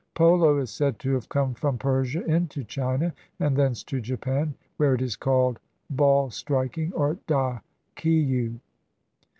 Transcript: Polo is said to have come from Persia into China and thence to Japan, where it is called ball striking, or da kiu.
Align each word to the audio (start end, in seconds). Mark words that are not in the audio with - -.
Polo 0.15 0.57
is 0.57 0.71
said 0.71 0.97
to 0.97 1.13
have 1.13 1.29
come 1.29 1.53
from 1.53 1.77
Persia 1.77 2.25
into 2.25 2.63
China 2.63 3.13
and 3.39 3.55
thence 3.55 3.83
to 3.83 4.01
Japan, 4.01 4.55
where 4.77 4.95
it 4.95 5.01
is 5.03 5.15
called 5.15 5.59
ball 5.91 6.31
striking, 6.31 6.91
or 6.93 7.19
da 7.27 7.59
kiu. 7.95 8.59